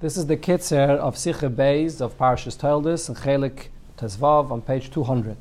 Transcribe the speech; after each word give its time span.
This 0.00 0.16
is 0.16 0.26
the 0.26 0.36
Kitzer 0.36 0.98
of 0.98 1.14
Sicha 1.14 1.48
Beis 1.48 2.00
of 2.00 2.18
Parshas 2.18 2.58
Toldus 2.58 3.08
and 3.08 3.16
Chelik 3.16 3.68
Tezvav 3.96 4.50
on 4.50 4.60
page 4.60 4.90
200. 4.90 5.36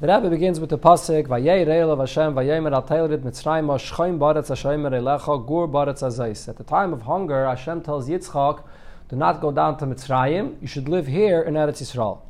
The 0.00 0.06
Rebbe 0.06 0.30
begins 0.30 0.58
with 0.58 0.70
the 0.70 0.78
pasuk 0.78 1.28
Vayei 1.28 1.66
Reil 1.66 1.90
of 1.90 1.98
Hashem 1.98 2.34
Vayemer 2.34 2.72
Teilit 2.88 3.18
Mitzrayim 3.18 3.66
Shchoim 3.78 4.18
Baretz 4.18 4.48
Hashem 4.48 4.82
Elecha 4.82 5.46
Gur 5.46 5.68
Baretz 5.68 6.02
Azais. 6.02 6.48
At 6.48 6.56
the 6.56 6.64
time 6.64 6.94
of 6.94 7.02
hunger, 7.02 7.44
Hashem 7.44 7.82
tells 7.82 8.08
Yitzchak, 8.08 8.62
"Do 9.10 9.16
not 9.16 9.42
go 9.42 9.52
down 9.52 9.76
to 9.76 9.86
Mitzrayim. 9.86 10.56
You 10.62 10.66
should 10.66 10.88
live 10.88 11.06
here 11.06 11.42
in 11.42 11.52
Eretz 11.52 11.82
Yisrael." 11.82 12.20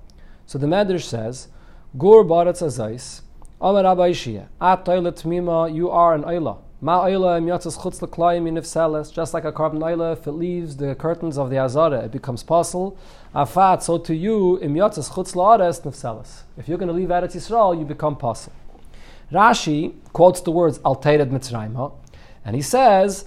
So 0.46 0.58
the 0.58 0.66
Medrash 0.66 1.04
says, 1.04 1.46
"Gur 1.96 2.24
Baretz 2.24 2.60
Azais." 2.60 3.22
Amar 3.60 3.84
Rabbi 3.84 4.10
Yishia, 4.10 4.46
At 4.60 5.24
Mima, 5.24 5.68
you 5.68 5.90
are 5.90 6.12
an 6.12 6.24
Eilah. 6.24 6.58
Just 6.82 6.94
like 9.32 9.44
a 9.44 9.52
korban 9.52 9.80
oila, 9.80 10.12
if 10.12 10.26
it 10.26 10.32
leaves 10.32 10.76
the 10.76 10.94
curtains 10.94 11.38
of 11.38 11.48
the 11.48 11.56
azara, 11.56 12.00
it 12.00 12.12
becomes 12.12 12.44
pasul. 12.44 12.98
Afat, 13.34 13.82
so 13.82 13.96
to 13.96 14.14
you. 14.14 14.58
If 14.58 14.62
you're 16.68 16.78
going 16.78 16.88
to 16.88 16.94
leave 16.94 17.08
Eretz 17.08 17.34
Yisrael, 17.34 17.78
you 17.78 17.86
become 17.86 18.14
pasul. 18.14 18.52
Rashi 19.32 19.94
quotes 20.12 20.42
the 20.42 20.50
words 20.50 20.78
Altered 20.84 21.30
Mitzrayim, 21.30 21.92
and 22.44 22.54
he 22.54 22.60
says. 22.60 23.24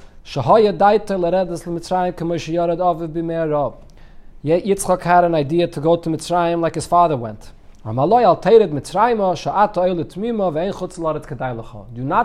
Yitzchak 4.44 5.02
had 5.02 5.24
an 5.24 5.34
idea 5.34 5.68
to 5.68 5.82
go 5.82 5.96
to 5.96 6.10
Mitzrayim 6.10 6.62
like 6.62 6.76
his 6.76 6.86
father 6.86 7.18
went. 7.18 7.52
Do 7.86 7.94
not 7.94 8.10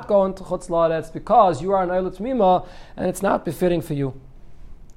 go 0.09 0.25
into 0.25 0.43
Chutz 0.43 0.69
Laretz 0.69 1.13
because 1.13 1.63
you 1.63 1.71
are 1.71 1.85
an 1.85 1.91
Eilut 1.91 2.19
Mima 2.19 2.65
and 2.97 3.07
it's 3.07 3.23
not 3.23 3.45
befitting 3.45 3.81
for 3.81 3.95
you. 3.95 4.21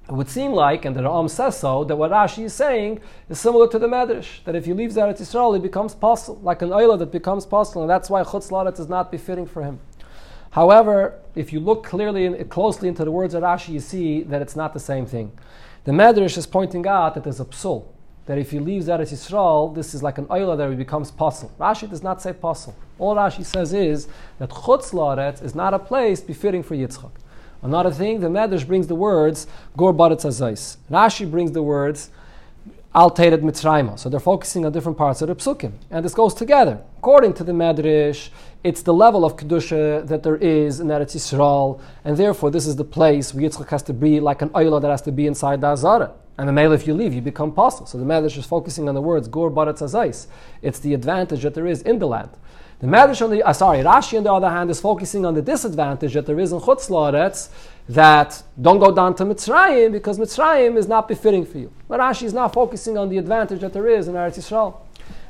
It 0.09 0.13
would 0.13 0.29
seem 0.29 0.53
like, 0.53 0.83
and 0.83 0.95
the 0.95 1.01
Ra'am 1.01 1.29
says 1.29 1.59
so, 1.59 1.83
that 1.83 1.95
what 1.95 2.09
Rashi 2.09 2.45
is 2.45 2.55
saying 2.55 3.01
is 3.29 3.39
similar 3.39 3.67
to 3.67 3.77
the 3.77 3.87
Medrash, 3.87 4.43
that 4.45 4.55
if 4.55 4.65
you 4.65 4.73
leave 4.73 4.93
Eretz 4.93 5.21
Yisrael, 5.21 5.55
it 5.55 5.61
becomes 5.61 5.93
pasul, 5.93 6.41
like 6.41 6.63
an 6.63 6.69
Eilah 6.69 6.97
that 6.97 7.11
becomes 7.11 7.45
pasul, 7.45 7.81
and 7.81 7.89
that's 7.89 8.09
why 8.09 8.23
Chutz 8.23 8.49
Laretz 8.49 8.79
is 8.79 8.89
not 8.89 9.11
befitting 9.11 9.45
for 9.45 9.61
him. 9.61 9.79
However, 10.51 11.19
if 11.35 11.53
you 11.53 11.59
look 11.59 11.83
clearly 11.83 12.25
and 12.25 12.49
closely 12.49 12.87
into 12.87 13.05
the 13.05 13.11
words 13.11 13.35
of 13.35 13.43
Rashi, 13.43 13.73
you 13.73 13.79
see 13.79 14.23
that 14.23 14.41
it's 14.41 14.55
not 14.55 14.73
the 14.73 14.79
same 14.79 15.05
thing. 15.05 15.33
The 15.83 15.91
Medrash 15.91 16.35
is 16.35 16.47
pointing 16.47 16.87
out 16.87 17.13
that 17.13 17.23
there's 17.23 17.39
a 17.39 17.45
psul, 17.45 17.85
that 18.27 18.37
if 18.37 18.51
he 18.51 18.59
leaves 18.59 18.87
Eretz 18.87 19.13
Yisrael, 19.13 19.73
this 19.73 19.95
is 19.95 20.03
like 20.03 20.17
an 20.17 20.25
oila 20.25 20.57
that 20.57 20.69
he 20.69 20.75
becomes 20.75 21.11
pasul. 21.11 21.49
Rashi 21.59 21.89
does 21.89 22.03
not 22.03 22.21
say 22.21 22.33
pasul. 22.33 22.75
All 22.99 23.15
Rashi 23.15 23.43
says 23.45 23.73
is 23.73 24.07
that 24.37 24.49
Chutz 24.49 24.91
La'aretz 24.91 25.41
is 25.41 25.55
not 25.55 25.73
a 25.73 25.79
place 25.79 26.21
befitting 26.21 26.61
for 26.61 26.75
Yitzchak. 26.75 27.11
Another 27.61 27.89
thing, 27.89 28.19
the 28.19 28.27
Medrash 28.27 28.67
brings 28.67 28.87
the 28.87 28.95
words 28.95 29.47
Gor 29.75 29.93
Baretz 29.93 30.25
Azais. 30.25 30.77
Rashi 30.91 31.29
brings 31.29 31.53
the 31.53 31.63
words 31.63 32.09
Al 32.93 33.09
Altated 33.09 33.41
Mitzrayim. 33.41 33.97
So 33.97 34.09
they're 34.09 34.19
focusing 34.19 34.65
on 34.65 34.73
different 34.73 34.97
parts 34.97 35.21
of 35.21 35.29
the 35.29 35.35
psukim. 35.35 35.71
And 35.89 36.03
this 36.03 36.13
goes 36.13 36.33
together. 36.33 36.81
According 36.97 37.33
to 37.35 37.43
the 37.45 37.53
Medrash, 37.53 38.29
it's 38.63 38.81
the 38.81 38.93
level 38.93 39.23
of 39.23 39.37
Kedusha 39.37 40.05
that 40.07 40.23
there 40.23 40.35
is 40.35 40.81
in 40.81 40.87
Eretz 40.87 41.15
Yisrael, 41.15 41.79
and 42.03 42.17
therefore 42.17 42.51
this 42.51 42.67
is 42.67 42.75
the 42.75 42.83
place 42.83 43.33
where 43.33 43.47
Yitzchak 43.47 43.69
has 43.69 43.83
to 43.83 43.93
be 43.93 44.19
like 44.19 44.41
an 44.41 44.49
oila 44.49 44.81
that 44.81 44.91
has 44.91 45.01
to 45.03 45.11
be 45.13 45.27
inside 45.27 45.61
the 45.61 45.67
Azara. 45.67 46.11
And 46.37 46.47
the 46.47 46.53
male, 46.53 46.71
if 46.71 46.85
you 46.85 46.93
leave, 46.93 47.13
you 47.13 47.21
become 47.21 47.49
apostle. 47.49 47.87
So 47.87 47.97
the 47.97 48.05
Medrash 48.05 48.37
is 48.37 48.45
focusing 48.45 48.87
on 48.87 48.93
the 48.93 49.01
words 49.01 49.27
Gur 49.27 49.49
Baratz 49.49 49.81
Azais. 49.81 50.27
It's 50.61 50.79
the 50.79 50.93
advantage 50.93 51.41
that 51.41 51.55
there 51.55 51.65
is 51.65 51.81
in 51.81 51.97
the 51.97 52.07
land. 52.07 52.29
The 52.79 52.85
Medrash 52.85 53.23
on 53.23 53.31
the 53.31 53.41
uh, 53.41 53.53
sorry, 53.53 53.79
Rashi 53.79 54.19
on 54.19 54.23
the 54.23 54.31
other 54.31 54.51
hand 54.51 54.69
is 54.69 54.79
focusing 54.79 55.25
on 55.25 55.33
the 55.33 55.41
disadvantage 55.41 56.13
that 56.13 56.27
there 56.27 56.39
is 56.39 56.51
in 56.51 56.59
Chutz 56.59 56.89
La'aretz 56.91 57.49
that 57.89 58.43
don't 58.61 58.77
go 58.77 58.93
down 58.93 59.15
to 59.15 59.25
Mitzrayim 59.25 59.91
because 59.91 60.19
Mitzrayim 60.19 60.77
is 60.77 60.87
not 60.87 61.07
befitting 61.07 61.43
for 61.43 61.57
you. 61.57 61.73
But 61.87 61.99
Rashi 61.99 62.23
is 62.23 62.33
now 62.33 62.47
focusing 62.47 62.95
on 62.99 63.09
the 63.09 63.17
advantage 63.17 63.61
that 63.61 63.73
there 63.73 63.87
is 63.87 64.07
in 64.07 64.13
Eretz 64.13 64.37
Yisrael. 64.37 64.75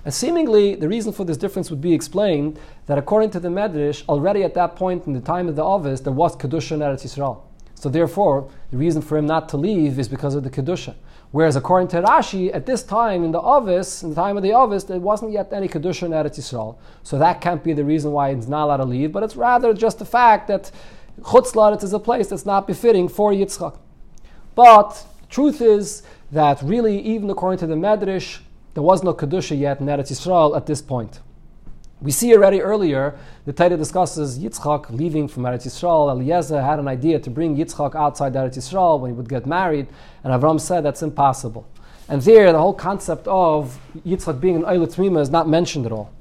And 0.03 0.13
seemingly, 0.13 0.75
the 0.75 0.89
reason 0.89 1.13
for 1.13 1.23
this 1.23 1.37
difference 1.37 1.69
would 1.69 1.79
be 1.79 1.93
explained 1.93 2.59
that 2.87 2.97
according 2.97 3.29
to 3.31 3.39
the 3.39 3.47
Medrash, 3.47 4.05
already 4.09 4.43
at 4.43 4.53
that 4.55 4.75
point 4.75 5.07
in 5.07 5.13
the 5.13 5.21
time 5.21 5.47
of 5.47 5.55
the 5.55 5.63
Ovis, 5.63 6.01
there 6.01 6.11
was 6.11 6.35
Kedusha 6.35 6.73
in 6.73 6.79
Eretz 6.79 7.05
Yisrael. 7.05 7.46
So 7.79 7.89
therefore, 7.89 8.49
the 8.71 8.77
reason 8.77 9.03
for 9.03 9.19
him 9.19 9.27
not 9.27 9.49
to 9.49 9.57
leave 9.57 9.99
is 9.99 10.09
because 10.09 10.33
of 10.33 10.43
the 10.43 10.49
kedusha. 10.49 10.95
Whereas 11.29 11.55
according 11.55 11.89
to 11.89 12.01
Rashi, 12.01 12.49
at 12.51 12.65
this 12.65 12.81
time 12.81 13.23
in 13.23 13.31
the 13.31 13.39
Ovis, 13.39 14.01
in 14.01 14.09
the 14.09 14.15
time 14.15 14.35
of 14.35 14.41
the 14.41 14.51
Ovis, 14.51 14.85
there 14.85 14.99
wasn't 14.99 15.31
yet 15.31 15.53
any 15.53 15.67
kedusha 15.67 16.03
in 16.03 16.11
Eretz 16.11 16.39
Yisrael. 16.39 16.77
So 17.03 17.19
that 17.19 17.39
can't 17.39 17.63
be 17.63 17.73
the 17.73 17.85
reason 17.85 18.11
why 18.11 18.33
he's 18.33 18.47
not 18.47 18.63
allowed 18.63 18.77
to 18.77 18.85
leave. 18.85 19.11
But 19.11 19.21
it's 19.21 19.35
rather 19.35 19.75
just 19.75 19.99
the 19.99 20.05
fact 20.05 20.47
that 20.47 20.71
Chutz 21.21 21.83
is 21.83 21.93
a 21.93 21.99
place 21.99 22.29
that's 22.29 22.47
not 22.47 22.65
befitting 22.65 23.07
for 23.07 23.31
Yitzchak. 23.31 23.77
But 24.55 25.05
truth 25.29 25.61
is 25.61 26.01
that 26.31 26.59
really, 26.63 26.99
even 27.01 27.29
according 27.29 27.59
to 27.59 27.67
the 27.67 27.75
Medrash, 27.75 28.39
there 28.73 28.81
was 28.81 29.03
no 29.03 29.13
kedusha 29.13 29.55
yet 29.59 29.81
in 29.81 29.85
Eretz 29.85 30.11
Yisrael 30.11 30.57
at 30.57 30.65
this 30.65 30.81
point. 30.81 31.19
We 31.99 32.11
see 32.11 32.31
already 32.35 32.61
earlier, 32.61 33.17
the 33.45 33.53
Torah 33.53 33.75
discusses 33.75 34.37
Yitzchak 34.37 34.91
leaving 34.91 35.27
from 35.27 35.43
Eretz 35.43 35.65
Yisrael. 35.65 36.11
Eliezer 36.11 36.61
had 36.61 36.77
an 36.77 36.87
idea 36.87 37.17
to 37.17 37.31
bring 37.31 37.57
Yitzchak 37.57 37.95
outside 37.95 38.33
Eretz 38.33 38.55
Yisrael 38.55 38.99
when 38.99 39.09
he 39.09 39.17
would 39.17 39.27
get 39.27 39.47
married, 39.47 39.87
and 40.23 40.31
Avram 40.31 40.61
said 40.61 40.81
that's 40.81 41.01
impossible. 41.01 41.67
And 42.07 42.21
there, 42.21 42.51
the 42.51 42.59
whole 42.59 42.75
concept 42.75 43.27
of 43.27 43.79
Yitzchak 44.05 44.39
being 44.39 44.63
an 44.63 44.87
Mima 44.97 45.19
is 45.19 45.31
not 45.31 45.49
mentioned 45.49 45.87
at 45.87 45.91
all. 45.91 46.13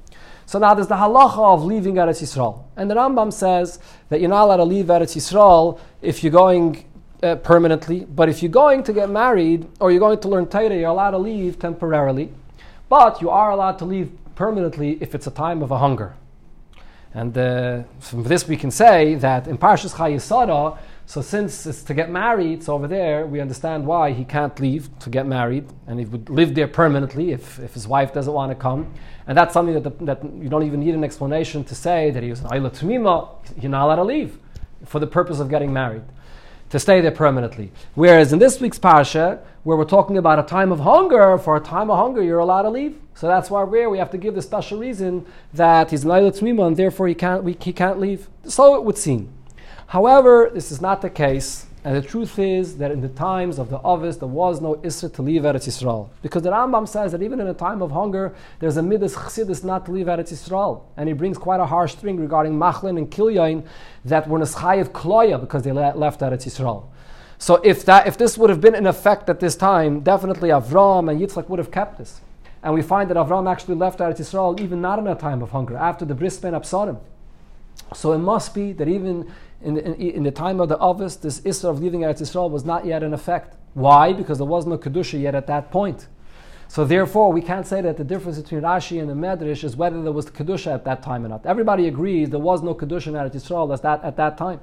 So 0.47 0.57
now 0.57 0.73
there's 0.73 0.87
the 0.87 0.95
halacha 0.95 1.53
of 1.53 1.63
leaving 1.63 1.95
Eretz 1.95 2.23
Yisrael. 2.23 2.63
And 2.75 2.89
the 2.89 2.95
Rambam 2.95 3.31
says 3.31 3.77
that 4.09 4.19
you're 4.19 4.31
not 4.31 4.45
allowed 4.45 4.57
to 4.57 4.63
leave 4.63 4.87
Eretz 4.87 5.15
Yisrael 5.15 5.79
if 6.01 6.23
you're 6.23 6.31
going 6.31 6.85
uh, 7.21 7.35
permanently, 7.35 8.05
but 8.05 8.29
if 8.29 8.41
you're 8.41 8.51
going 8.51 8.81
to 8.83 8.93
get 8.93 9.11
married 9.11 9.67
or 9.79 9.91
you're 9.91 9.99
going 9.99 10.19
to 10.19 10.27
learn 10.27 10.47
Torah, 10.47 10.75
you're 10.75 10.89
allowed 10.89 11.11
to 11.11 11.19
leave 11.19 11.59
temporarily. 11.59 12.31
But 12.89 13.21
you 13.21 13.29
are 13.29 13.51
allowed 13.51 13.77
to 13.79 13.85
leave 13.85 14.11
permanently 14.37 14.99
if 15.01 15.15
it's 15.15 15.27
a 15.27 15.31
time 15.31 15.63
of 15.63 15.71
a 15.71 15.79
hunger. 15.79 16.15
And 17.13 17.35
uh, 17.35 17.83
from 17.99 18.23
this 18.23 18.47
we 18.47 18.55
can 18.55 18.69
say 18.69 19.15
that 19.15 19.47
in 19.47 19.57
Parshas 19.57 19.95
Chayei 19.95 20.21
Sarah, 20.21 20.77
so 21.07 21.21
since 21.21 21.65
it's 21.65 21.81
to 21.83 21.93
get 21.95 22.11
married, 22.11 22.63
so 22.63 22.75
over 22.75 22.87
there 22.87 23.25
we 23.25 23.41
understand 23.41 23.87
why 23.87 24.11
he 24.11 24.23
can't 24.23 24.57
leave 24.59 24.83
to 24.99 25.09
get 25.09 25.25
married, 25.25 25.65
and 25.87 25.99
he 25.99 26.05
would 26.05 26.29
live 26.29 26.53
there 26.53 26.67
permanently 26.67 27.31
if, 27.31 27.57
if 27.59 27.73
his 27.73 27.87
wife 27.87 28.13
doesn't 28.13 28.33
want 28.33 28.51
to 28.51 28.55
come. 28.55 28.93
And 29.25 29.35
that's 29.35 29.53
something 29.53 29.73
that, 29.73 29.83
the, 29.83 30.05
that 30.05 30.23
you 30.23 30.49
don't 30.49 30.63
even 30.63 30.81
need 30.81 30.93
an 30.93 31.03
explanation 31.03 31.63
to 31.63 31.73
say 31.73 32.11
that 32.11 32.21
he 32.21 32.29
was 32.29 32.41
an 32.41 32.47
Ayla 32.47 32.69
Tumima, 32.77 33.29
you're 33.59 33.71
not 33.71 33.85
allowed 33.85 33.95
to 33.95 34.03
leave 34.03 34.37
for 34.85 34.99
the 34.99 35.07
purpose 35.07 35.39
of 35.39 35.49
getting 35.49 35.73
married 35.73 36.03
to 36.69 36.79
stay 36.79 37.01
there 37.01 37.11
permanently. 37.11 37.71
Whereas 37.95 38.33
in 38.33 38.39
this 38.39 38.59
week's 38.59 38.79
parsha, 38.79 39.39
where 39.63 39.77
we're 39.77 39.85
talking 39.85 40.17
about 40.17 40.39
a 40.39 40.43
time 40.43 40.71
of 40.71 40.79
hunger, 40.79 41.37
for 41.37 41.55
a 41.55 41.59
time 41.59 41.89
of 41.89 41.97
hunger, 41.97 42.21
you're 42.21 42.39
allowed 42.39 42.63
to 42.63 42.69
leave. 42.69 42.97
So 43.15 43.27
that's 43.27 43.49
why 43.49 43.63
we're 43.63 43.89
we 43.89 43.97
have 43.97 44.11
to 44.11 44.17
give 44.17 44.35
the 44.35 44.41
special 44.41 44.79
reason 44.79 45.25
that 45.53 45.91
he's 45.91 46.05
Laila 46.05 46.31
Tmima 46.31 46.67
and 46.67 46.77
therefore 46.77 47.07
he 47.07 47.15
can't, 47.15 47.43
we, 47.43 47.57
he 47.59 47.73
can't 47.73 47.99
leave. 47.99 48.27
So 48.45 48.75
it 48.75 48.83
would 48.83 48.97
seem. 48.97 49.29
However, 49.87 50.51
this 50.53 50.71
is 50.71 50.81
not 50.81 51.01
the 51.01 51.09
case. 51.09 51.65
And 51.83 51.95
the 51.95 52.01
truth 52.01 52.37
is 52.39 52.77
that 52.77 52.91
in 52.91 53.01
the 53.01 53.09
times 53.09 53.59
of 53.59 53.69
the 53.69 53.79
Ovis, 53.81 54.17
there 54.17 54.27
was 54.27 54.59
no 54.61 54.75
Isra 54.75 55.13
to 55.13 55.21
leave 55.21 55.43
Eretz 55.43 55.67
Yisrael. 55.67 56.09
Because 56.21 56.41
the 56.41 56.49
Rambam 56.49 56.87
says 56.87 57.11
that 57.11 57.21
even 57.21 57.39
in 57.39 57.47
a 57.47 57.53
time 57.53 57.81
of 57.81 57.91
hunger, 57.91 58.35
there's 58.59 58.77
a 58.77 58.83
Midas 58.83 59.15
Chassidus 59.15 59.63
not 59.63 59.85
to 59.85 59.91
leave 59.91 60.07
Eretz 60.07 60.33
Yisrael. 60.33 60.81
And 60.97 61.07
he 61.07 61.13
brings 61.13 61.37
quite 61.37 61.59
a 61.59 61.65
harsh 61.65 61.93
string 61.93 62.19
regarding 62.19 62.53
Machlon 62.53 62.97
and 62.97 63.09
Kilyon 63.09 63.65
that 64.05 64.27
were 64.27 64.39
Neschayev 64.39 64.89
Kloya 64.89 65.39
because 65.39 65.63
they 65.63 65.71
left 65.71 66.19
Eretz 66.19 66.45
Yisrael. 66.45 66.85
So 67.37 67.55
if, 67.63 67.85
that, 67.85 68.07
if 68.07 68.17
this 68.17 68.37
would 68.37 68.49
have 68.49 68.59
been 68.59 68.75
in 68.75 68.87
effect 68.87 69.29
at 69.29 69.39
this 69.39 69.55
time, 69.55 69.99
definitely 70.01 70.49
Avram 70.49 71.09
and 71.09 71.21
Yitzchak 71.21 71.47
would 71.47 71.59
have 71.59 71.71
kept 71.71 71.99
this. 71.99 72.21
And 72.63 72.73
we 72.73 72.81
find 72.81 73.09
that 73.09 73.17
Avram 73.17 73.49
actually 73.49 73.75
left 73.75 73.99
Eretz 73.99 74.19
Yisrael 74.19 74.59
even 74.59 74.81
not 74.81 74.97
in 74.97 75.07
a 75.07 75.15
time 75.15 75.43
of 75.43 75.51
hunger, 75.51 75.77
after 75.77 76.03
the 76.03 76.15
Bris 76.15 76.37
Bein 76.39 76.53
HaBesarim. 76.53 76.99
So 77.93 78.11
it 78.13 78.19
must 78.19 78.53
be 78.53 78.73
that 78.73 78.87
even 78.87 79.31
in 79.61 79.75
the, 79.75 79.85
in, 79.85 79.93
in 79.95 80.23
the 80.23 80.31
time 80.31 80.59
of 80.59 80.69
the 80.69 80.77
Ovis, 80.77 81.15
this 81.15 81.39
Isra 81.41 81.69
of 81.69 81.81
leaving 81.81 82.01
Eretz 82.01 82.21
Yisrael 82.21 82.49
was 82.49 82.65
not 82.65 82.85
yet 82.85 83.03
in 83.03 83.13
effect. 83.13 83.55
Why? 83.73 84.13
Because 84.13 84.37
there 84.37 84.47
was 84.47 84.65
no 84.65 84.77
Kedusha 84.77 85.19
yet 85.19 85.35
at 85.35 85.47
that 85.47 85.71
point. 85.71 86.07
So 86.67 86.83
therefore, 86.83 87.31
we 87.31 87.41
can't 87.41 87.65
say 87.65 87.81
that 87.81 87.97
the 87.97 88.03
difference 88.03 88.39
between 88.39 88.61
Rashi 88.61 88.99
and 88.99 89.09
the 89.09 89.13
Medrash 89.13 89.63
is 89.63 89.75
whether 89.75 90.01
there 90.01 90.11
was 90.11 90.29
Kedusha 90.29 90.73
at 90.73 90.83
that 90.85 91.01
time 91.01 91.25
or 91.25 91.29
not. 91.29 91.45
Everybody 91.45 91.87
agrees 91.87 92.29
there 92.29 92.39
was 92.39 92.61
no 92.61 92.75
Kedusha 92.75 93.07
in 93.07 93.13
Eretz 93.13 93.35
Yisrael 93.35 93.73
at 93.73 93.81
that, 93.83 94.03
at 94.03 94.17
that 94.17 94.37
time. 94.37 94.59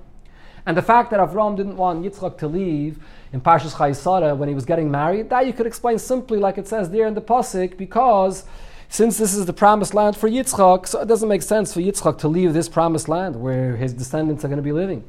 And 0.67 0.77
the 0.77 0.83
fact 0.83 1.11
that 1.11 1.21
Avram 1.21 1.57
didn't 1.57 1.77
want 1.77 2.05
Yitzchak 2.05 2.39
to 2.39 2.49
leave 2.49 2.99
in 3.33 3.41
Parshas 3.41 3.75
Chayei 3.75 3.95
Sarah 3.95 4.35
when 4.35 4.49
he 4.49 4.55
was 4.55 4.65
getting 4.65 4.91
married, 4.91 5.29
that 5.31 5.47
you 5.47 5.53
could 5.53 5.67
explain 5.67 5.99
simply 5.99 6.39
like 6.39 6.57
it 6.57 6.67
says 6.67 6.91
there 6.91 7.07
in 7.07 7.15
the 7.15 7.21
Pasuk, 7.21 7.77
because 7.77 8.45
since 8.95 9.19
this 9.19 9.35
is 9.35 9.45
the 9.45 9.53
promised 9.53 9.93
land 9.93 10.17
for 10.17 10.29
Yitzchak, 10.29 10.87
so 10.87 11.01
it 11.01 11.09
doesn't 11.09 11.29
make 11.29 11.43
sense 11.43 11.75
for 11.75 11.81
Yitzchak 11.81 12.17
to 12.19 12.29
leave 12.29 12.55
this 12.55 12.69
promised 12.69 13.09
land 13.09 13.35
where 13.35 13.75
his 13.75 13.93
descendants 13.93 14.45
are 14.45 14.49
going 14.49 14.57
to 14.57 14.63
be 14.63 14.71
living. 14.71 15.03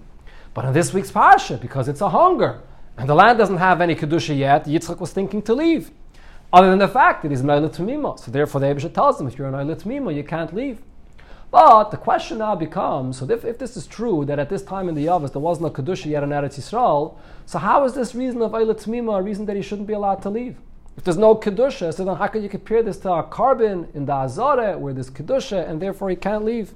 But 0.55 0.65
in 0.65 0.73
this 0.73 0.91
week's 0.91 1.11
Parsha, 1.11 1.61
because 1.61 1.87
it's 1.87 2.01
a 2.01 2.09
hunger, 2.09 2.61
and 2.97 3.07
the 3.07 3.13
land 3.13 3.37
doesn't 3.37 3.57
have 3.57 3.81
any 3.81 3.93
Kedusha 3.93 4.35
yet, 4.35 4.65
Yitzchak 4.65 4.99
was 4.99 5.11
thinking 5.11 5.43
to 5.43 5.53
leave. 5.53 5.91
Other 6.51 6.71
than 6.71 6.79
the 6.79 6.87
fact 6.87 7.21
that 7.21 7.29
he's 7.29 7.41
an 7.41 7.47
Eilat 7.47 7.75
Tamima. 7.75 8.17
So 8.17 8.31
therefore 8.31 8.59
the 8.59 8.67
Abisha 8.67 8.91
tells 8.91 9.21
him, 9.21 9.27
if 9.27 9.37
you're 9.37 9.47
an 9.47 9.53
Eilat 9.53 9.83
Tamima, 9.83 10.15
you 10.15 10.23
can't 10.23 10.51
leave. 10.55 10.81
But 11.51 11.91
the 11.91 11.97
question 11.97 12.39
now 12.39 12.55
becomes: 12.55 13.19
so 13.19 13.29
if, 13.29 13.45
if 13.45 13.59
this 13.59 13.77
is 13.77 13.85
true 13.85 14.25
that 14.25 14.39
at 14.39 14.49
this 14.49 14.63
time 14.63 14.89
in 14.89 14.95
the 14.95 15.05
Yavas 15.05 15.31
there 15.31 15.41
was 15.41 15.61
no 15.61 15.69
kedusha 15.69 16.07
yet 16.07 16.23
in 16.23 16.29
Eretz 16.29 16.57
Yisrael, 16.57 17.17
so 17.45 17.59
how 17.59 17.85
is 17.85 17.93
this 17.93 18.15
reason 18.15 18.41
of 18.41 18.51
Eilat 18.51 18.83
Tmima 18.83 19.19
a 19.19 19.21
reason 19.21 19.45
that 19.45 19.55
he 19.55 19.61
shouldn't 19.61 19.87
be 19.87 19.93
allowed 19.93 20.23
to 20.23 20.31
leave? 20.31 20.57
If 20.97 21.03
there's 21.03 21.17
no 21.17 21.35
kedusha, 21.35 21.93
so 21.93 22.05
then 22.05 22.15
how 22.15 22.27
can 22.27 22.41
you 22.41 22.49
compare 22.49 22.81
this 22.81 22.97
to 22.99 23.11
a 23.11 23.23
korban 23.23 23.93
in 23.93 24.05
the 24.05 24.13
Azara 24.13 24.77
where 24.77 24.93
there's 24.93 25.09
kedusha 25.09 25.67
and 25.67 25.81
therefore 25.81 26.09
he 26.09 26.15
can't 26.15 26.45
leave? 26.45 26.73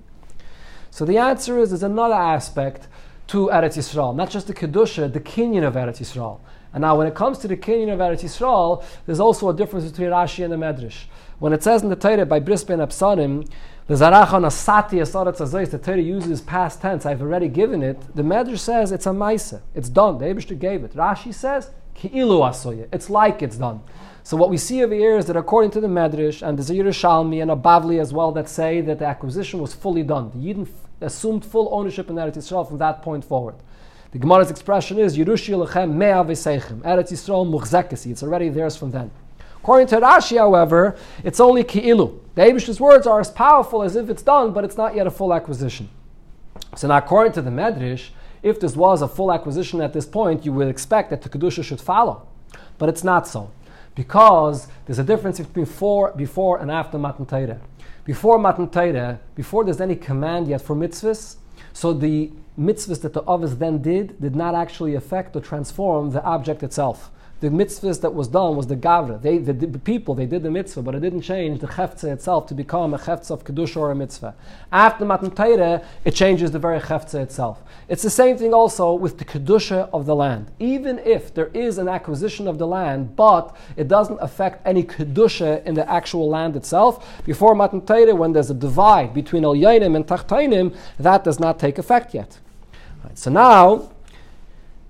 So 0.92 1.06
the 1.06 1.18
answer 1.18 1.58
is 1.58 1.70
there's 1.70 1.84
another 1.84 2.16
aspect 2.16 2.88
to 3.28 3.48
Eretz 3.48 3.78
Yisrael, 3.78 4.16
not 4.16 4.30
just 4.30 4.48
the 4.48 4.54
kedusha, 4.54 5.12
the 5.12 5.20
kinyan 5.20 5.66
of 5.66 5.76
Eretz 5.76 6.00
Yisrael. 6.00 6.40
And 6.74 6.82
now, 6.82 6.98
when 6.98 7.08
it 7.08 7.16
comes 7.16 7.40
to 7.40 7.48
the 7.48 7.58
kinyan 7.58 7.94
of 7.94 8.00
Eretz 8.00 8.22
Yisrael, 8.22 8.84
there's 9.06 9.20
also 9.20 9.50
a 9.50 9.54
difference 9.54 9.90
between 9.90 10.10
Rashi 10.10 10.44
and 10.44 10.54
the 10.54 10.58
Medrash. 10.58 11.06
When 11.40 11.54
it 11.54 11.64
says 11.64 11.82
in 11.84 11.90
the 11.90 11.96
Torah 11.96 12.26
by 12.26 12.40
Bris 12.40 12.64
bein 12.64 12.80
HaBesarim, 12.80 13.50
the 13.90 13.96
Zarachon 13.96 14.46
Asati 14.46 15.02
Asarat 15.02 15.72
the 15.72 15.80
Torah 15.80 16.00
uses 16.00 16.42
past 16.42 16.80
tense, 16.80 17.08
I've 17.08 17.24
already 17.24 17.48
given 17.48 17.82
it. 17.82 18.00
The 18.16 18.22
Medrash 18.22 18.60
says 18.60 18.92
it's 18.92 19.08
a 19.08 19.10
Maisa, 19.10 19.62
it's 19.74 19.90
done. 19.90 20.20
The 20.20 20.26
Abishter 20.26 20.60
gave 20.60 20.84
it. 20.84 20.94
Rashi 20.94 21.34
says, 21.34 21.72
Ki'ilu 21.96 22.40
Asoya, 22.42 22.88
it's 22.94 23.10
like 23.10 23.42
it's 23.42 23.58
done. 23.58 23.82
So 24.22 24.38
what 24.38 24.52
we 24.52 24.58
see 24.58 24.84
over 24.84 24.94
here 24.94 25.18
is 25.18 25.26
that 25.26 25.36
according 25.36 25.72
to 25.72 25.82
the 25.82 25.88
Medrash 25.88 26.48
and 26.48 26.60
the 26.60 26.72
Yerushalmi 26.72 27.42
and 27.42 27.50
a 27.50 27.56
Bavli 27.56 28.00
as 28.00 28.14
well 28.14 28.32
that 28.34 28.48
say 28.48 28.80
that 28.82 29.00
the 29.00 29.08
acquisition 29.08 29.60
was 29.60 29.74
fully 29.74 30.04
done. 30.04 30.30
The 30.36 30.54
Yidden 30.54 30.70
assumed 31.02 31.44
full 31.44 31.68
ownership 31.72 32.12
in 32.12 32.16
Eretz 32.16 32.38
Yisrael 32.38 32.68
from 32.68 32.78
that 32.78 33.02
point 33.02 33.26
forward. 33.26 33.56
The 34.12 34.20
Gemara's 34.20 34.52
expression 34.52 35.00
is 35.00 35.18
Yerushi 35.18 35.66
Lechem 35.66 35.94
Mea 35.94 36.24
V'Seichem 36.32 36.82
Eretz 36.82 37.12
Yisrael 37.12 37.50
Muchzekesi. 37.50 38.12
It's 38.12 38.22
already 38.22 38.50
theirs 38.50 38.76
from 38.76 38.92
then. 38.92 39.10
According 39.62 39.88
to 39.88 39.98
Rashi, 40.00 40.38
however, 40.38 40.96
it's 41.24 41.40
only 41.40 41.64
ki'ilu. 41.64 42.20
The 42.36 42.42
Abish's 42.42 42.80
words 42.80 43.06
are 43.06 43.20
as 43.20 43.30
powerful 43.30 43.84
as 43.84 43.96
if 43.96 44.10
it's 44.10 44.22
done, 44.22 44.54
but 44.54 44.64
it's 44.64 44.78
not 44.78 44.96
yet 44.96 45.06
a 45.06 45.12
full 45.12 45.34
acquisition. 45.34 45.90
So 46.76 46.88
now, 46.88 46.98
according 46.98 47.34
to 47.34 47.42
the 47.42 47.50
Medrash, 47.50 48.10
if 48.42 48.60
this 48.60 48.76
was 48.76 49.02
a 49.02 49.08
full 49.08 49.34
acquisition 49.34 49.82
at 49.82 49.92
this 49.92 50.06
point, 50.06 50.46
you 50.46 50.54
would 50.54 50.70
expect 50.70 51.10
that 51.10 51.22
the 51.22 51.30
Kedusha 51.30 51.64
should 51.64 51.82
follow. 51.82 52.28
But 52.78 52.88
it's 52.88 53.04
not 53.04 53.28
so. 53.28 53.52
Because 53.96 54.68
there's 54.86 55.00
a 55.00 55.04
difference 55.04 55.40
between 55.40 55.66
before, 55.66 56.14
before 56.16 56.60
and 56.60 56.72
after 56.72 56.98
Matan 56.98 57.26
Torah. 57.26 57.60
Before 58.06 58.40
Matan 58.40 58.70
Torah, 58.70 59.20
before 59.36 59.66
there's 59.66 59.82
any 59.82 59.98
command 59.98 60.48
yet 60.48 60.62
for 60.62 60.76
mitzvahs, 60.76 61.36
so 61.74 61.92
the 61.92 62.32
mitzvahs 62.58 63.02
that 63.02 63.12
the 63.12 63.24
Avos 63.24 63.60
then 63.60 63.82
did 63.82 64.20
did 64.22 64.36
not 64.36 64.56
actually 64.56 64.96
affect 64.96 65.36
or 65.36 65.42
transform 65.42 66.12
the 66.12 66.24
object 66.24 66.64
itself 66.64 67.12
the 67.42 67.48
mitzvahs 67.48 68.02
that 68.02 68.14
was 68.14 68.28
done 68.28 68.58
was 68.58 68.68
the 68.68 68.76
gavra. 68.76 69.22
They, 69.22 69.38
the, 69.38 69.54
the, 69.54 69.80
people, 69.80 70.14
they 70.14 70.26
did 70.26 70.44
the 70.44 70.52
mitzvah, 70.52 70.82
but 70.82 70.94
it 70.94 71.00
didn't 71.00 71.22
change 71.22 71.62
the 71.62 71.68
chefza 71.68 72.12
itself 72.12 72.48
to 72.48 72.54
become 72.54 72.94
a 72.94 72.98
chefza 72.98 73.32
of 73.32 73.46
kedusha 73.46 73.78
or 73.78 73.92
a 73.92 73.96
mitzvah. 73.96 74.36
After 74.72 75.06
Matan 75.06 75.32
Torah, 75.32 75.82
it 76.04 76.16
changes 76.16 76.52
the 76.52 76.60
very 76.60 76.80
chefza 76.80 77.22
itself. 77.22 77.62
It's 77.88 78.04
the 78.04 78.10
same 78.10 78.38
thing 78.38 78.54
also 78.54 78.94
with 78.94 79.20
the 79.20 79.26
kedusha 79.26 79.90
of 79.94 80.06
the 80.06 80.16
land. 80.16 80.52
Even 80.60 81.00
if 81.00 81.34
there 81.34 81.48
is 81.54 81.78
an 81.78 81.88
acquisition 81.88 82.46
of 82.48 82.58
the 82.58 82.68
land, 82.68 83.16
but 83.16 83.56
it 83.78 83.88
doesn't 83.88 84.20
affect 84.22 84.62
any 84.68 84.84
kedusha 84.84 85.64
in 85.66 85.76
the 85.76 85.90
actual 85.90 86.28
land 86.28 86.58
itself, 86.58 87.24
before 87.26 87.56
Matan 87.56 87.86
Torah, 87.86 88.16
when 88.16 88.34
there's 88.34 88.50
a 88.50 88.54
divide 88.54 89.14
between 89.14 89.46
El 89.46 89.54
and 89.54 90.06
Tachtainim, 90.06 90.76
that 91.00 91.24
does 91.24 91.40
not 91.40 91.58
take 91.58 91.78
effect 91.78 92.14
yet. 92.14 92.38
Right, 93.04 93.18
so 93.18 93.32
now, 93.32 93.92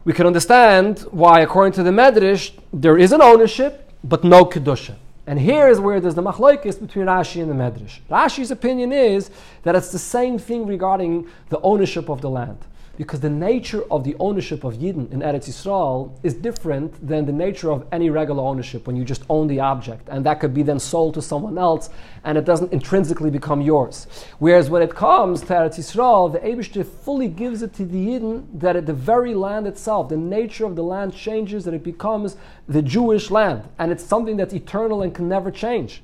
we 0.05 0.13
can 0.13 0.25
understand 0.25 0.99
why, 1.11 1.41
according 1.41 1.73
to 1.73 1.83
the 1.83 1.91
Medrash, 1.91 2.51
there 2.71 2.97
is 2.97 3.11
an 3.11 3.21
ownership, 3.21 3.91
but 4.03 4.23
no 4.23 4.45
Kedusha. 4.45 4.95
And 5.27 5.39
here 5.39 5.67
is 5.67 5.79
where 5.79 5.99
there's 5.99 6.15
the 6.15 6.23
machlokes 6.23 6.79
between 6.79 7.05
Rashi 7.05 7.41
and 7.41 7.51
the 7.51 7.55
Medrash. 7.55 7.99
Rashi's 8.09 8.49
opinion 8.49 8.91
is 8.91 9.29
that 9.63 9.75
it's 9.75 9.91
the 9.91 9.99
same 9.99 10.39
thing 10.39 10.65
regarding 10.65 11.27
the 11.49 11.59
ownership 11.61 12.09
of 12.09 12.21
the 12.21 12.29
land 12.29 12.57
because 12.99 13.21
the 13.21 13.29
nature 13.29 13.81
of 13.89 14.03
the 14.03 14.13
ownership 14.19 14.65
of 14.65 14.73
Yidden 14.73 15.09
in 15.13 15.21
Eretz 15.21 15.47
Yisrael 15.47 16.11
is 16.21 16.33
different 16.33 16.91
than 17.07 17.25
the 17.25 17.31
nature 17.31 17.71
of 17.71 17.87
any 17.93 18.09
regular 18.09 18.43
ownership 18.43 18.85
when 18.85 18.97
you 18.97 19.05
just 19.05 19.23
own 19.29 19.47
the 19.47 19.61
object, 19.61 20.09
and 20.09 20.25
that 20.25 20.41
could 20.41 20.53
be 20.53 20.63
then 20.63 20.79
sold 20.79 21.13
to 21.13 21.21
someone 21.21 21.57
else, 21.57 21.89
and 22.25 22.37
it 22.37 22.43
doesn't 22.43 22.73
intrinsically 22.73 23.29
become 23.29 23.61
yours. 23.61 24.05
Whereas 24.39 24.69
when 24.69 24.81
it 24.81 24.93
comes 24.93 25.39
to 25.39 25.47
Eretz 25.47 25.79
Yisrael, 25.79 26.29
the 26.29 26.39
Eibushter 26.39 26.85
fully 26.85 27.29
gives 27.29 27.61
it 27.61 27.73
to 27.75 27.85
the 27.85 28.05
Yidden 28.07 28.45
that 28.59 28.75
at 28.75 28.85
the 28.85 28.93
very 28.93 29.33
land 29.33 29.65
itself, 29.65 30.09
the 30.09 30.17
nature 30.17 30.65
of 30.65 30.75
the 30.75 30.83
land 30.83 31.15
changes, 31.15 31.63
that 31.63 31.73
it 31.73 31.83
becomes 31.83 32.35
the 32.67 32.81
Jewish 32.81 33.31
land, 33.31 33.63
and 33.79 33.93
it's 33.93 34.03
something 34.03 34.35
that's 34.35 34.53
eternal 34.53 35.03
and 35.03 35.15
can 35.15 35.29
never 35.29 35.51
change. 35.51 36.03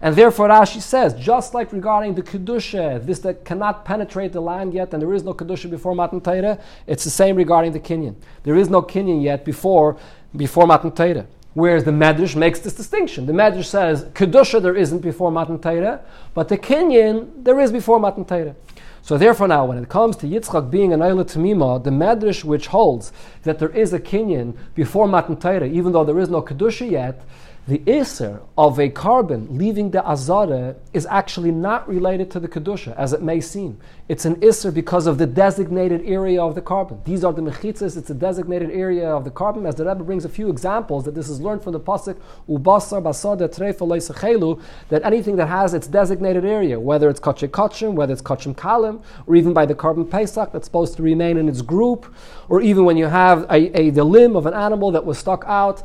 And 0.00 0.14
therefore 0.16 0.48
Rashi 0.48 0.80
says, 0.80 1.14
just 1.14 1.54
like 1.54 1.72
regarding 1.72 2.14
the 2.14 2.22
Kedusha, 2.22 3.04
this 3.04 3.20
that 3.20 3.44
cannot 3.44 3.84
penetrate 3.84 4.32
the 4.32 4.40
land 4.40 4.74
yet, 4.74 4.92
and 4.92 5.02
there 5.02 5.14
is 5.14 5.22
no 5.22 5.34
Kedusha 5.34 5.70
before 5.70 5.94
Matan 5.94 6.20
Torah, 6.20 6.58
it's 6.86 7.04
the 7.04 7.10
same 7.10 7.36
regarding 7.36 7.72
the 7.72 7.80
Kinyan. 7.80 8.14
There 8.42 8.56
is 8.56 8.68
no 8.68 8.82
Kinyan 8.82 9.22
yet 9.22 9.44
before, 9.44 9.96
before 10.36 10.66
Matan 10.66 10.92
Torah. 10.92 11.26
Whereas 11.54 11.84
the 11.84 11.92
Medrash 11.92 12.34
makes 12.34 12.58
this 12.58 12.74
distinction. 12.74 13.26
The 13.26 13.32
Medrash 13.32 13.66
says, 13.66 14.04
Kedusha 14.06 14.60
there 14.60 14.76
isn't 14.76 14.98
before 14.98 15.30
Matan 15.30 15.60
Torah, 15.60 16.00
but 16.34 16.48
the 16.48 16.58
Kinyan 16.58 17.44
there 17.44 17.60
is 17.60 17.70
before 17.70 18.00
Matan 18.00 18.24
Torah. 18.24 18.56
So 19.02 19.18
therefore 19.18 19.48
now, 19.48 19.66
when 19.66 19.78
it 19.78 19.88
comes 19.88 20.16
to 20.16 20.26
Yitzchak 20.26 20.70
being 20.70 20.92
an 20.92 21.00
Eilat 21.00 21.32
Tamima, 21.32 21.82
the 21.84 21.90
Medrash 21.90 22.42
which 22.42 22.68
holds 22.68 23.12
that 23.42 23.58
there 23.58 23.68
is 23.68 23.92
a 23.92 24.00
Kinyan 24.00 24.56
before 24.74 25.06
Matan 25.06 25.36
Torah, 25.36 25.66
even 25.66 25.92
though 25.92 26.04
there 26.04 26.18
is 26.18 26.28
no 26.28 26.42
Kedusha 26.42 26.90
yet, 26.90 27.22
the 27.66 27.82
Iser 27.90 28.42
of 28.58 28.78
a 28.78 28.90
korban 28.90 29.46
leaving 29.56 29.90
the 29.90 30.06
Azara 30.06 30.76
is 30.92 31.06
actually 31.06 31.50
not 31.50 31.88
related 31.88 32.30
to 32.32 32.38
the 32.38 32.46
Kedusha, 32.46 32.94
as 32.96 33.14
it 33.14 33.22
may 33.22 33.40
seem. 33.40 33.78
It's 34.06 34.26
an 34.26 34.38
Iser 34.44 34.70
because 34.70 35.06
of 35.06 35.16
the 35.16 35.26
designated 35.26 36.02
area 36.04 36.42
of 36.42 36.54
the 36.54 36.60
korban. 36.60 37.02
These 37.06 37.24
are 37.24 37.32
the 37.32 37.40
Mechitzas, 37.40 37.96
it's 37.96 38.10
a 38.10 38.14
designated 38.14 38.70
area 38.70 39.08
of 39.08 39.24
the 39.24 39.30
korban, 39.30 39.66
as 39.66 39.76
the 39.76 39.86
Rebbe 39.86 40.04
brings 40.04 40.26
a 40.26 40.28
few 40.28 40.50
examples 40.50 41.06
that 41.06 41.14
this 41.14 41.30
is 41.30 41.40
learned 41.40 41.62
from 41.62 41.72
the 41.72 41.80
Pasuk, 41.80 42.20
Ubasar 42.50 43.02
Basada 43.02 43.48
Trefa 43.48 44.60
that 44.90 45.02
anything 45.02 45.36
that 45.36 45.46
has 45.46 45.72
its 45.72 45.86
designated 45.86 46.44
area, 46.44 46.78
whether 46.78 47.08
it's 47.08 47.20
Kachem 47.20 47.48
Kachim, 47.48 47.94
whether 47.94 48.12
it's 48.12 48.20
Kachim 48.20 48.54
Kalim, 48.54 49.02
or 49.26 49.36
even 49.36 49.54
by 49.54 49.64
the 49.64 49.74
korban 49.74 50.10
Pesach 50.10 50.52
that's 50.52 50.66
supposed 50.66 50.98
to 50.98 51.02
remain 51.02 51.38
in 51.38 51.48
its 51.48 51.62
group, 51.62 52.14
or 52.50 52.60
even 52.60 52.84
when 52.84 52.98
you 52.98 53.06
have 53.06 53.44
a, 53.44 53.80
a 53.80 53.88
the 53.88 54.04
limb 54.04 54.36
of 54.36 54.44
an 54.44 54.52
animal 54.52 54.90
that 54.90 55.06
was 55.06 55.16
stuck 55.16 55.44
out 55.46 55.82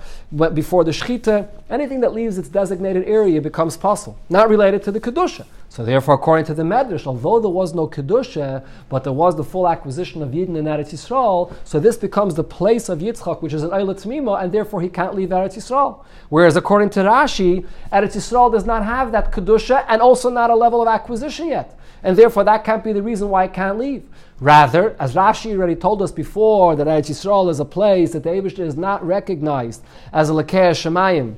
before 0.54 0.84
the 0.84 0.92
Shechita, 0.92 1.48
anything 1.70 2.02
that 2.02 2.14
leaves 2.14 2.38
its 2.38 2.50
designated 2.50 3.04
area 3.06 3.42
becomes 3.42 3.78
pasul, 3.78 4.18
not 4.30 4.50
related 4.50 4.84
to 4.84 4.92
the 4.92 5.00
Kedusha. 5.00 5.46
So 5.72 5.86
therefore, 5.86 6.16
according 6.16 6.46
to 6.48 6.56
the 6.56 6.64
Medrash, 6.64 7.06
although 7.06 7.40
there 7.40 7.52
was 7.52 7.76
no 7.76 7.88
Kedusha, 7.88 8.66
but 8.90 9.04
there 9.04 9.14
was 9.14 9.36
the 9.36 9.44
full 9.44 9.68
acquisition 9.68 10.24
of 10.24 10.30
Yidden 10.30 10.58
in 10.58 10.66
Eretz 10.66 10.94
Yisrael, 10.94 11.54
so 11.64 11.80
this 11.80 11.96
becomes 11.96 12.34
the 12.34 12.44
place 12.44 12.90
of 12.90 13.00
Yitzchak, 13.00 13.44
which 13.44 13.54
is 13.54 13.62
an 13.62 13.70
Eilat 13.70 14.04
Mima, 14.06 14.34
and 14.34 14.52
therefore 14.52 14.82
he 14.82 14.90
can't 14.90 15.14
leave 15.14 15.30
Eretz 15.30 15.56
Yisrael. 15.56 16.04
Whereas 16.30 16.56
according 16.56 16.90
to 16.92 17.02
Rashi, 17.02 17.68
Eretz 17.94 18.16
Yisrael 18.16 18.52
does 18.52 18.66
not 18.66 18.84
have 18.84 19.12
that 19.12 19.32
Kedusha, 19.32 19.86
and 19.88 20.02
also 20.02 20.32
not 20.32 20.50
a 20.50 20.56
level 20.56 20.82
of 20.82 20.88
acquisition 20.88 21.50
yet. 21.50 21.78
And 22.02 22.18
therefore 22.18 22.44
that 22.46 22.64
can't 22.64 22.84
be 22.84 22.92
the 22.92 23.04
reason 23.04 23.30
why 23.30 23.44
it 23.44 23.54
can't 23.54 23.78
leave. 23.78 24.10
Rather, 24.40 24.96
as 25.00 25.14
Rashi 25.14 25.52
already 25.52 25.76
told 25.76 26.02
us 26.02 26.12
before, 26.12 26.76
that 26.78 26.88
Eretz 26.88 27.12
Yisrael 27.12 27.52
is 27.52 27.60
a 27.60 27.66
place 27.66 28.14
that 28.14 28.24
the 28.24 28.30
Abishah 28.30 28.60
is 28.60 28.76
not 28.76 29.06
recognized 29.06 29.84
as 30.12 30.32
a 30.32 30.34
Lekeah 30.34 30.72
Shemayim, 30.72 31.36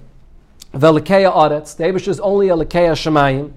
the 0.71 0.91
Lekeah 0.93 1.33
Aretz, 1.33 1.75
the 1.75 1.83
Abishah 1.83 2.07
is 2.07 2.19
only 2.21 2.49
a 2.49 2.55
Lekeah 2.55 2.93
Shemayim, 2.93 3.51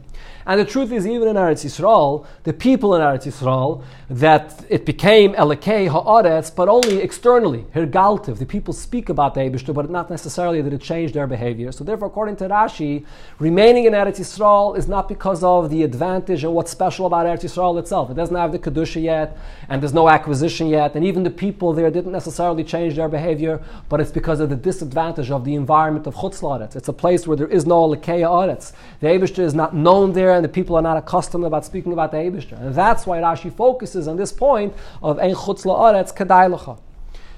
and 0.47 0.61
the 0.61 0.65
truth 0.65 0.93
is, 0.93 1.07
even 1.07 1.29
in 1.29 1.37
Eretz 1.37 1.65
Yisrael, 1.65 2.27
the 2.43 2.53
people 2.53 2.95
in 2.95 3.01
Eretz 3.01 3.25
Yisrael, 3.25 3.83
that 4.11 4.65
it 4.69 4.85
became 4.85 5.33
Elekei 5.35 5.89
Haaretz, 5.89 6.55
but 6.55 6.69
only 6.69 6.99
externally, 6.99 7.65
Hirgaltiv. 7.75 8.39
The 8.39 8.47
people 8.47 8.75
speak 8.75 9.09
about 9.09 9.35
the 9.35 9.41
Eibishter, 9.41 9.73
but 9.73 9.91
not 9.91 10.11
necessarily 10.11 10.61
that 10.61 10.73
it 10.73 10.83
changed 10.83 11.15
their 11.15 11.27
behavior. 11.27 11.73
So 11.73 11.83
therefore, 11.83 12.09
according 12.09 12.37
to 12.37 12.49
Rashi, 12.49 13.07
remaining 13.39 13.87
in 13.87 13.95
Eretz 13.95 14.19
Yisrael 14.19 14.77
is 14.77 14.87
not 14.87 15.09
because 15.09 15.43
of 15.43 15.71
the 15.71 15.83
advantage 15.83 16.45
and 16.45 16.55
what's 16.55 16.71
special 16.71 17.07
about 17.07 17.25
Eretz 17.27 17.45
Yisrael 17.45 17.79
itself. 17.79 18.11
It 18.11 18.15
doesn't 18.15 18.37
have 18.37 18.53
the 18.53 18.59
Kedusha 18.59 19.03
yet, 19.03 19.39
and 19.69 19.83
there's 19.83 19.95
no 19.95 20.11
acquisition 20.11 20.67
yet, 20.69 20.95
and 20.95 21.05
even 21.05 21.23
the 21.23 21.31
people 21.31 21.73
there 21.73 21.91
didn't 21.91 22.13
necessarily 22.13 22.65
change 22.65 22.97
their 22.97 23.09
behavior, 23.09 23.63
but 23.89 24.01
it's 24.01 24.11
because 24.11 24.41
of 24.41 24.51
the 24.51 24.57
disadvantage 24.57 25.31
of 25.31 25.45
the 25.45 25.55
environment 25.55 26.07
of 26.07 26.15
Chutz 26.15 26.77
It's 26.77 26.89
a 26.89 26.93
place 26.93 27.27
where 27.27 27.37
there 27.37 27.49
is 27.49 27.65
no 27.65 27.89
Elekei 27.89 28.21
Haaretz. 28.21 28.73
The 29.01 29.07
Eibishter 29.07 29.43
is 29.43 29.55
not 29.55 29.75
known 29.75 30.13
there 30.13 30.34
and 30.37 30.45
the 30.45 30.49
people 30.49 30.77
are 30.77 30.83
not 30.83 30.97
accustomed 30.97 31.45
about 31.45 31.65
speaking 31.65 31.93
about 31.93 32.11
the 32.11 32.19
Abishter. 32.19 32.61
And 32.61 32.75
that's 32.75 33.07
why 33.07 33.19
Rashi 33.19 33.53
focuses 33.53 34.09
on 34.09 34.17
this 34.17 34.33
point 34.33 34.75
of 35.03 35.19
Ein 35.19 35.35
Chutz 35.35 35.65
La'aretz 35.65 36.15
Kedai 36.15 36.79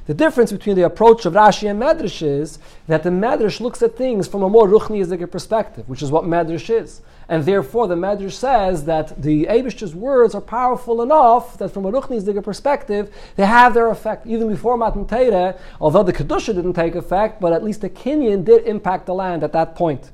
The 0.07 0.15
difference 0.15 0.53
between 0.53 0.77
the 0.77 0.83
approach 0.83 1.27
of 1.27 1.35
Rashi 1.35 1.71
and 1.71 1.81
Medrash 1.81 2.23
is 2.23 2.59
that 2.87 3.03
the 3.03 3.11
Medrash 3.11 3.61
looks 3.61 3.83
at 3.83 3.97
things 3.97 4.29
from 4.29 4.43
a 4.43 4.49
more 4.49 4.69
Ruchniyizik 4.69 5.31
perspective, 5.31 5.89
which 5.89 6.03
is 6.03 6.11
what 6.11 6.25
Medrash 6.25 6.71
is. 6.71 7.01
And 7.29 7.45
therefore, 7.45 7.89
the 7.89 7.97
Medrash 7.97 8.33
says 8.33 8.85
that 8.85 9.21
the 9.21 9.47
Abish's 9.47 9.95
words 9.95 10.35
are 10.35 10.41
powerful 10.41 11.03
enough 11.03 11.59
that 11.59 11.71
from 11.71 11.85
a 11.85 11.93
Ruchniyizik 11.93 12.43
perspective, 12.45 13.15
they 13.37 13.47
have 13.47 13.75
their 13.75 13.91
effect. 13.91 14.27
Even 14.27 14.49
before 14.49 14.77
Matan 14.77 15.07
Torah, 15.07 15.59
although 15.81 16.03
the 16.03 16.13
Kedusha 16.13 16.55
didn't 16.55 16.75
take 16.75 16.95
effect, 16.95 17.41
but 17.41 17.53
at 17.53 17.65
least 17.65 17.81
the 17.81 17.91
Kinyan 17.91 18.45
did 18.45 18.65
impact 18.65 19.07
the 19.07 19.15
land 19.15 19.43
at 19.43 19.53
that 19.53 19.75
point. 19.75 20.11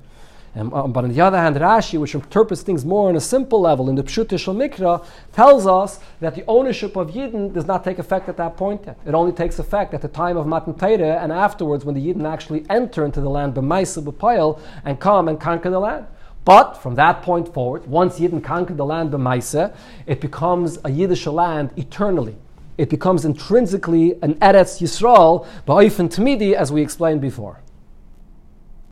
Um, 0.54 0.72
uh, 0.74 0.86
but 0.86 1.04
on 1.04 1.12
the 1.12 1.20
other 1.20 1.38
hand, 1.38 1.56
Rashi, 1.56 1.98
which 1.98 2.14
interprets 2.14 2.60
things 2.60 2.84
more 2.84 3.08
on 3.08 3.16
a 3.16 3.20
simple 3.20 3.60
level 3.60 3.88
in 3.88 3.94
the 3.94 4.02
Pshut 4.02 4.38
Shal 4.38 4.54
Mikra, 4.54 5.04
tells 5.32 5.66
us 5.66 5.98
that 6.20 6.34
the 6.34 6.44
ownership 6.46 6.94
of 6.94 7.12
Yidden 7.12 7.54
does 7.54 7.66
not 7.66 7.84
take 7.84 7.98
effect 7.98 8.28
at 8.28 8.36
that 8.36 8.56
point 8.56 8.82
yet. 8.84 8.98
It 9.06 9.14
only 9.14 9.32
takes 9.32 9.58
effect 9.58 9.94
at 9.94 10.02
the 10.02 10.08
time 10.08 10.36
of 10.36 10.46
Matan 10.46 10.74
Torah 10.74 11.22
and 11.22 11.32
afterwards 11.32 11.86
when 11.86 11.94
the 11.94 12.06
Yidden 12.06 12.30
actually 12.30 12.66
enter 12.68 13.06
into 13.06 13.22
the 13.22 13.30
land 13.30 13.54
b'maisa 13.54 14.04
b'payel 14.04 14.60
and 14.84 15.00
come 15.00 15.28
and 15.28 15.40
conquer 15.40 15.70
the 15.70 15.80
land. 15.80 16.06
But 16.44 16.74
from 16.74 16.96
that 16.96 17.22
point 17.22 17.54
forward, 17.54 17.86
once 17.86 18.18
Yidden 18.18 18.44
conquered 18.44 18.76
the 18.76 18.84
land 18.84 19.10
b'maisa, 19.10 19.74
it 20.06 20.20
becomes 20.20 20.78
a 20.84 20.90
Yiddish 20.90 21.26
land 21.26 21.70
eternally. 21.78 22.36
It 22.76 22.90
becomes 22.90 23.24
intrinsically 23.24 24.18
an 24.20 24.34
Eretz 24.34 24.82
Yisrael, 24.82 25.46
ba'ofen 25.66 26.14
Tamidi, 26.14 26.52
as 26.52 26.70
we 26.70 26.82
explained 26.82 27.22
before. 27.22 27.61